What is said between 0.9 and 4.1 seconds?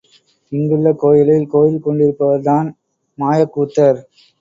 கோயிலில் கோயில் கொண்டிருப்பவர்தான் மாயக்கூத்தர்.